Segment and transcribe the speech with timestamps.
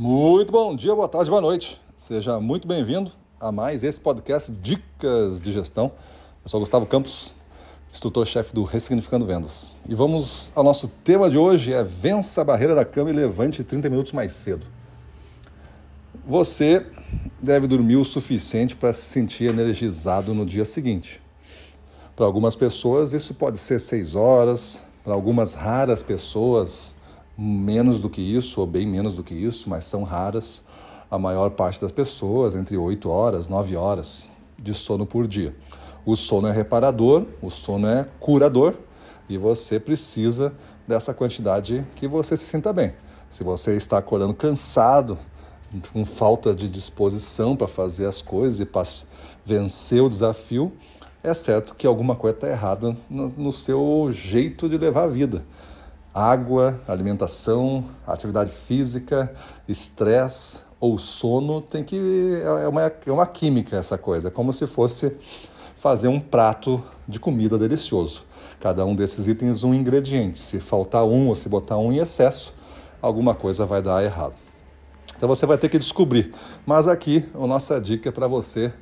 [0.00, 1.80] Muito bom dia, boa tarde, boa noite.
[1.96, 3.10] Seja muito bem-vindo
[3.40, 5.90] a mais esse podcast Dicas de Gestão.
[6.44, 7.34] Eu sou Gustavo Campos,
[7.90, 9.72] instrutor-chefe do Ressignificando Vendas.
[9.88, 13.64] E vamos ao nosso tema de hoje, é vença a barreira da cama e levante
[13.64, 14.64] 30 minutos mais cedo.
[16.24, 16.86] Você
[17.42, 21.20] deve dormir o suficiente para se sentir energizado no dia seguinte.
[22.14, 26.94] Para algumas pessoas isso pode ser 6 horas, para algumas raras pessoas
[27.38, 30.64] menos do que isso, ou bem menos do que isso, mas são raras
[31.08, 35.54] a maior parte das pessoas, entre 8 horas, 9 horas de sono por dia.
[36.04, 38.74] O sono é reparador, o sono é curador
[39.28, 40.52] e você precisa
[40.86, 42.92] dessa quantidade que você se sinta bem.
[43.30, 45.16] Se você está acordando cansado,
[45.92, 48.88] com falta de disposição para fazer as coisas e para
[49.44, 50.72] vencer o desafio,
[51.22, 55.44] é certo que alguma coisa está errada no seu jeito de levar a vida
[56.18, 59.32] água, alimentação, atividade física,
[59.68, 61.96] estresse ou sono tem que
[62.42, 65.16] é uma, é uma química essa coisa, é como se fosse
[65.76, 68.26] fazer um prato de comida delicioso.
[68.58, 70.38] Cada um desses itens um ingrediente.
[70.38, 72.52] Se faltar um ou se botar um em excesso,
[73.00, 74.34] alguma coisa vai dar errado.
[75.16, 76.34] Então você vai ter que descobrir.
[76.66, 78.72] Mas aqui a nossa dica é para você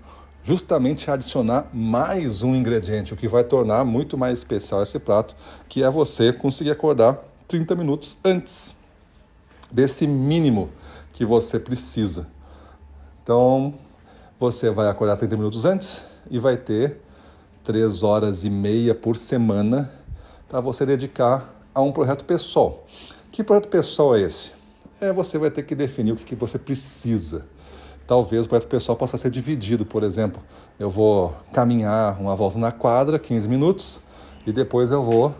[0.46, 5.34] justamente adicionar mais um ingrediente, o que vai tornar muito mais especial esse prato,
[5.68, 8.72] que é você conseguir acordar 30 minutos antes
[9.72, 10.70] desse mínimo
[11.12, 12.28] que você precisa.
[13.24, 13.74] Então,
[14.38, 17.00] você vai acordar 30 minutos antes e vai ter
[17.64, 19.92] 3 horas e meia por semana
[20.48, 22.86] para você dedicar a um projeto pessoal.
[23.32, 24.52] Que projeto pessoal é esse?
[25.00, 27.44] É você vai ter que definir o que, que você precisa
[28.06, 30.42] talvez o projeto pessoal possa ser dividido, por exemplo,
[30.78, 34.00] eu vou caminhar uma volta na quadra, 15 minutos,
[34.46, 35.34] e depois eu vou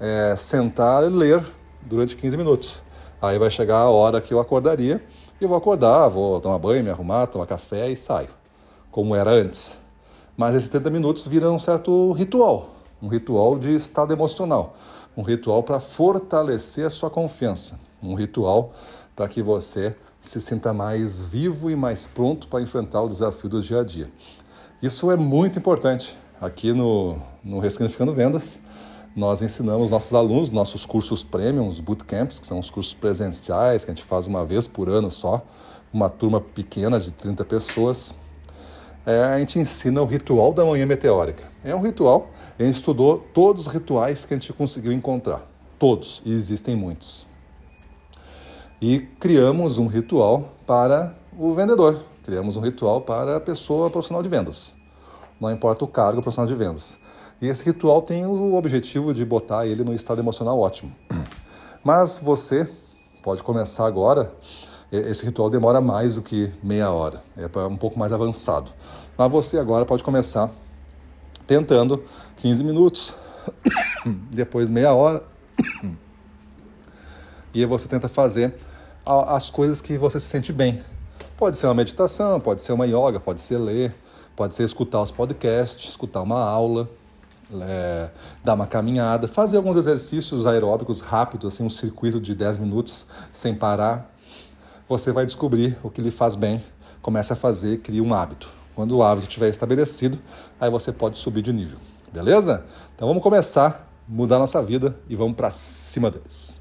[0.00, 1.44] é, sentar e ler
[1.82, 2.82] durante 15 minutos.
[3.20, 5.04] Aí vai chegar a hora que eu acordaria,
[5.40, 8.30] e eu vou acordar, vou tomar banho, me arrumar, tomar café e saio,
[8.90, 9.78] como era antes.
[10.36, 12.70] Mas esses 30 minutos viram um certo ritual,
[13.02, 14.76] um ritual de estado emocional,
[15.16, 18.72] um ritual para fortalecer a sua confiança, um ritual
[19.14, 23.62] para que você se sinta mais vivo e mais pronto para enfrentar o desafio do
[23.62, 24.10] dia a dia.
[24.82, 26.16] Isso é muito importante.
[26.40, 28.62] Aqui no, no Ressignificando Vendas,
[29.14, 33.90] nós ensinamos nossos alunos, nossos cursos premium, os bootcamps, que são os cursos presenciais, que
[33.90, 35.44] a gente faz uma vez por ano só,
[35.92, 38.14] uma turma pequena de 30 pessoas.
[39.06, 41.44] É, a gente ensina o ritual da manhã meteórica.
[41.64, 45.48] É um ritual, a gente estudou todos os rituais que a gente conseguiu encontrar.
[45.78, 47.28] Todos, e existem muitos
[48.80, 54.28] e criamos um ritual para o vendedor, criamos um ritual para a pessoa profissional de
[54.28, 54.76] vendas.
[55.40, 56.98] Não importa o cargo profissional de vendas.
[57.40, 60.92] E esse ritual tem o objetivo de botar ele no estado emocional ótimo.
[61.84, 62.68] Mas você
[63.22, 64.32] pode começar agora.
[64.90, 68.70] Esse ritual demora mais do que meia hora, é um pouco mais avançado.
[69.18, 70.50] Mas você agora pode começar
[71.46, 72.02] tentando
[72.36, 73.14] 15 minutos,
[74.30, 75.22] depois meia hora,
[77.52, 78.54] e você tenta fazer
[79.08, 80.82] as coisas que você se sente bem.
[81.36, 83.94] Pode ser uma meditação, pode ser uma yoga, pode ser ler,
[84.36, 86.88] pode ser escutar os podcasts, escutar uma aula,
[87.62, 88.10] é,
[88.44, 93.54] dar uma caminhada, fazer alguns exercícios aeróbicos rápidos, assim, um circuito de 10 minutos sem
[93.54, 94.14] parar.
[94.86, 96.62] Você vai descobrir o que lhe faz bem,
[97.00, 98.50] começa a fazer, cria um hábito.
[98.74, 100.18] Quando o hábito estiver estabelecido,
[100.60, 101.78] aí você pode subir de nível.
[102.12, 102.64] Beleza?
[102.94, 106.57] Então vamos começar, mudar nossa vida e vamos para cima deles.